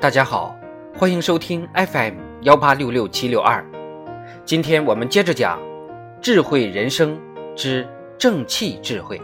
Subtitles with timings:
[0.00, 0.58] 大家好，
[0.96, 3.62] 欢迎收听 FM 幺八六六七六二。
[4.46, 5.60] 今天我们接着讲
[6.22, 7.20] 智慧人生
[7.54, 9.20] 之正气智慧。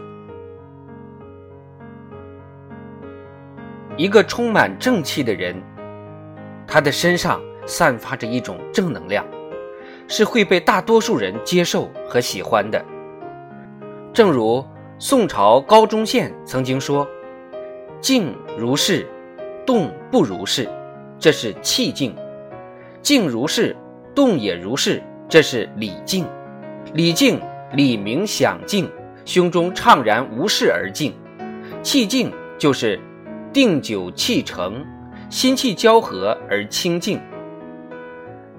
[3.97, 5.59] 一个充满正气的人，
[6.67, 9.25] 他的身上散发着一种正能量，
[10.07, 12.85] 是会被大多数人接受和喜欢的。
[14.13, 14.63] 正如
[14.99, 17.07] 宋朝高宗宪曾经说
[17.99, 19.07] ：“静如是。”
[19.67, 20.65] 动不如是，
[21.19, 22.11] 这是气静；
[23.01, 23.75] 静如是，
[24.13, 26.25] 动也如是，这是理静。
[26.93, 27.39] 理静，
[27.73, 28.89] 理明想静，
[29.25, 31.13] 胸中怅然无事而静。
[31.81, 32.99] 气静就是
[33.51, 34.85] 定久气成，
[35.29, 37.19] 心气交合而清静。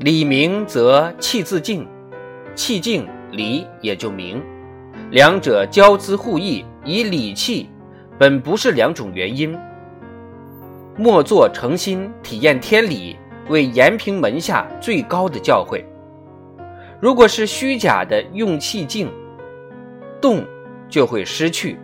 [0.01, 1.87] 理明则气自静，
[2.55, 4.43] 气静理也就明。
[5.11, 7.71] 两者交织互益，以理气，
[8.19, 9.57] 本不是两种原因。
[11.01, 13.17] 莫作诚心，体验天理，
[13.49, 15.85] 为延平门下最高的教诲。
[16.99, 19.09] 如果是虚假的用气静
[20.21, 20.45] 动，
[20.89, 21.79] 就会失去，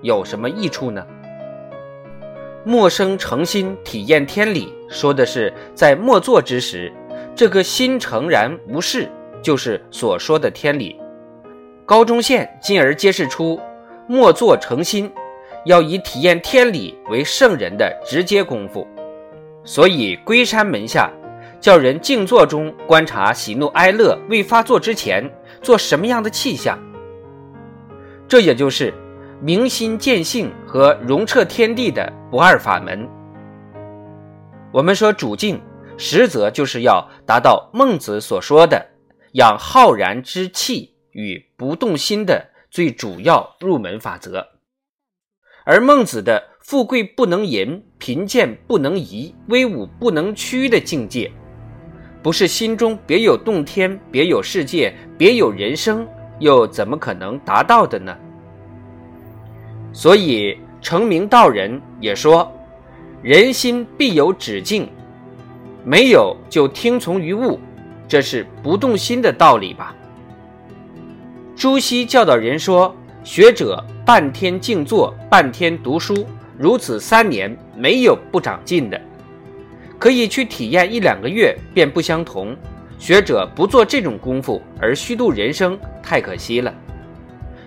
[0.00, 1.06] 有什么益处呢？
[2.64, 6.90] 莫生诚心，体验天理，说的是在默坐之时，
[7.34, 9.06] 这个心诚然无事，
[9.42, 10.98] 就是所说的天理。
[11.84, 13.60] 高中宪进而揭示出
[14.08, 15.12] 默坐诚心。
[15.66, 18.86] 要以体验天理为圣人的直接功夫，
[19.64, 21.10] 所以龟山门下
[21.60, 25.28] 叫人静坐中观察喜怒哀乐未发作之前
[25.60, 26.78] 做什么样的气象，
[28.28, 28.94] 这也就是
[29.42, 33.08] 明心见性和融彻天地的不二法门。
[34.72, 35.60] 我们说主静，
[35.98, 38.86] 实则就是要达到孟子所说的
[39.32, 44.46] 养浩然之气与不动心的最主要入门法则。
[45.68, 51.28] 而孟子的“富贵不能淫，贫贱不能移，威武不能屈”的境界，
[52.22, 56.06] 不是心中别有洞天、别有世界、别有人生，
[56.38, 58.16] 又怎么可能达到的呢？
[59.92, 62.48] 所以成名道人也说
[63.20, 64.88] ：“人心必有止境，
[65.84, 67.58] 没有就听从于物，
[68.06, 69.92] 这是不动心的道理吧？”
[71.56, 76.24] 朱熹教导人说：“学者。”半天静坐，半天读书，
[76.56, 79.00] 如此三年没有不长进的。
[79.98, 82.56] 可以去体验一两个月便不相同。
[83.00, 86.72] 学者不做这种功夫而虚度人生，太可惜了。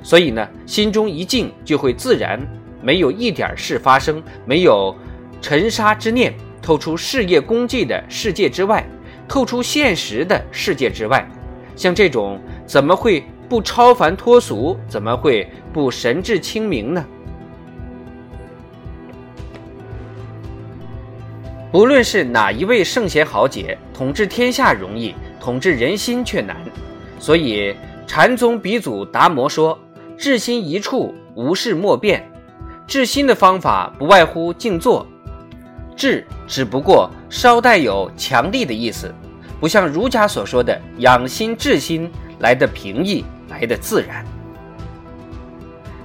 [0.01, 2.39] 所以呢，心中一静，就会自然
[2.81, 4.95] 没有一点事发生，没有
[5.41, 8.87] 尘沙之念，透出事业功绩的世界之外，
[9.27, 11.27] 透出现实的世界之外。
[11.75, 13.21] 像这种怎么会？
[13.49, 17.03] 不超凡脱俗，怎么会不神志清明呢？
[21.71, 26.55] 不论是哪一位圣贤豪杰，统治天下容易，统治人心却难。
[27.19, 27.75] 所以
[28.07, 29.77] 禅宗鼻祖达摩说
[30.17, 32.23] ：“治心一处，无事莫变。”
[32.87, 35.05] 治心的方法不外乎静坐。
[35.95, 39.13] 治只不过稍带有强力的意思，
[39.59, 43.23] 不像儒家所说的养心治心来的平易。
[43.49, 44.23] 来的自然。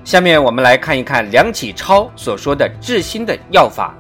[0.03, 3.95] 下面我们来看一看梁启超所说的治心的要法。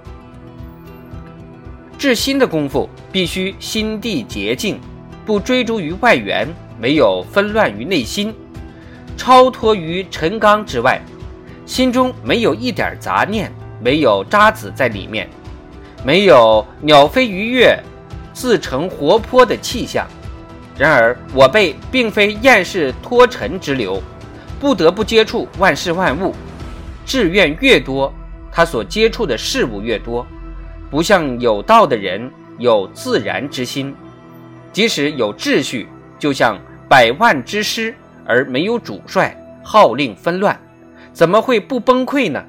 [1.98, 4.80] 治心的功夫必须心地洁净，
[5.26, 6.48] 不追逐于外缘，
[6.80, 8.34] 没有纷乱于内心，
[9.14, 10.98] 超脱于尘缸之外，
[11.66, 15.28] 心中没有一点杂念，没有渣子在里面，
[16.02, 17.78] 没有鸟飞鱼跃、
[18.32, 20.06] 自成活泼的气象。
[20.76, 24.02] 然而，我辈并非厌世脱尘之流，
[24.58, 26.34] 不得不接触万事万物。
[27.06, 28.12] 志愿越多，
[28.50, 30.26] 他所接触的事物越多。
[30.90, 33.94] 不像有道的人有自然之心，
[34.72, 36.58] 即使有秩序，就像
[36.88, 40.58] 百万之师而没有主帅，号令纷乱，
[41.12, 42.42] 怎么会不崩溃呢？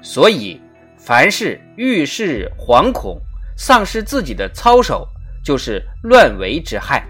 [0.00, 0.60] 所以，
[0.96, 3.18] 凡是遇事惶恐、
[3.56, 5.06] 丧失自己的操守，
[5.44, 7.06] 就是乱为之害。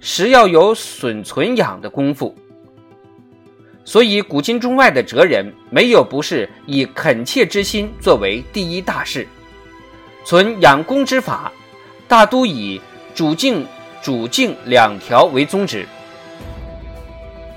[0.00, 2.34] 实要有损存养的功夫，
[3.84, 9.26] 所以古今中外的哲人没有不是以恳切之心作为第一大事，
[10.24, 11.50] 存养功之法，
[12.06, 12.80] 大都以
[13.14, 13.66] 主静、
[14.00, 15.86] 主静两条为宗旨。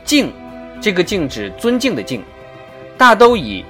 [0.03, 0.33] 敬，
[0.81, 2.23] 这个敬指尊敬的敬，
[2.97, 3.63] 大都以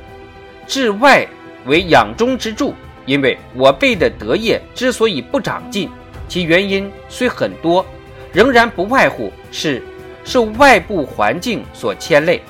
[0.66, 1.28] 治外
[1.66, 2.74] 为养中之助。
[3.08, 5.90] 因为我辈的德业之所以不长进，
[6.30, 7.86] 其原因虽很多。
[8.34, 9.84] 仍然不外乎是
[10.24, 12.42] 受外部环境所牵累，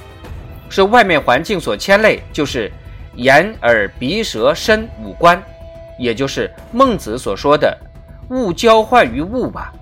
[0.69, 2.71] 受外面环境所牵累，就是
[3.15, 5.41] 眼耳鼻舌身五官，
[5.97, 7.77] 也就是孟子所说的
[8.29, 9.73] “物交换于物”吧。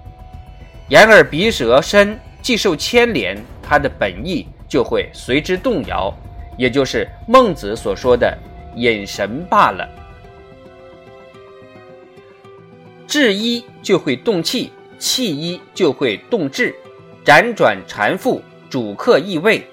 [0.89, 6.13] 眼耳鼻舌身既受牵连，它的本意就会随之动摇，
[6.57, 8.35] 也就是孟子所说的
[8.75, 9.87] “引神”罢了。
[13.05, 16.75] 志一就会动气，气一就会动志，
[17.25, 19.65] 辗转缠缚，主客易位，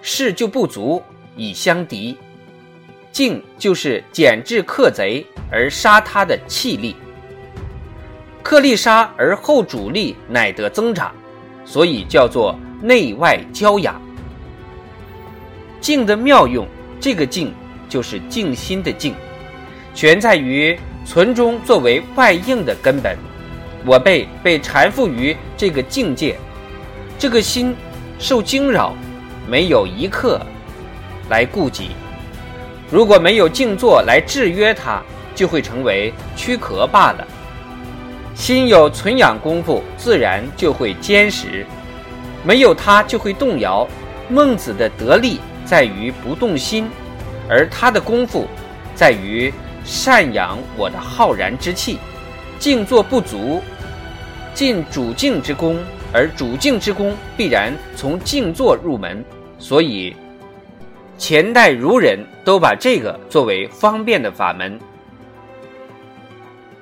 [0.00, 1.02] 事就不足
[1.36, 2.16] 以相敌。
[3.12, 6.94] 静就是减制克贼而杀他的气力。
[8.42, 11.12] 克力杀而后主力乃得增长，
[11.64, 14.00] 所以叫做内外交养。
[15.80, 16.66] 静的妙用，
[17.00, 17.52] 这个静
[17.88, 19.14] 就是静心的静，
[19.94, 23.18] 全在于存中作为外应的根本。
[23.84, 26.36] 我辈被缠缚于这个境界，
[27.18, 27.74] 这个心
[28.18, 28.94] 受惊扰，
[29.48, 30.40] 没有一刻
[31.28, 31.90] 来顾及。
[32.90, 35.02] 如果没有静坐来制约它，
[35.34, 37.26] 就会成为躯壳罢了。
[38.34, 41.64] 心有存养功夫，自然就会坚实；
[42.44, 43.86] 没有它，就会动摇。
[44.28, 46.88] 孟子的得力在于不动心，
[47.48, 48.46] 而他的功夫
[48.94, 49.52] 在于
[49.84, 51.98] 善养我的浩然之气。
[52.60, 53.62] 静坐不足，
[54.52, 55.78] 尽主静之功，
[56.12, 59.24] 而主静之功必然从静坐入门。
[59.58, 60.14] 所以，
[61.16, 64.78] 前代儒人都把这个作为方便的法门。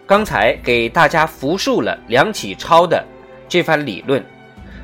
[0.05, 3.05] 刚才给大家复述了梁启超的
[3.49, 4.21] 这番理论，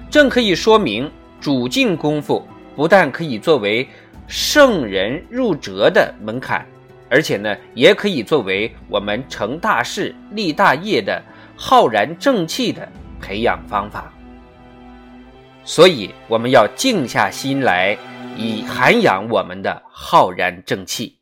[0.09, 1.11] 正可以说明
[1.41, 2.47] 主静功夫
[2.77, 3.89] 不但可以作为
[4.29, 6.65] 圣人入哲的门槛，
[7.15, 11.23] 而且呢，也可以作为我们成大事、立大业的
[11.57, 12.89] 浩然正气的
[13.21, 14.13] 培养方法。
[15.63, 17.97] 所以，我们要静下心来，
[18.37, 21.17] 以涵养我们的浩然正气。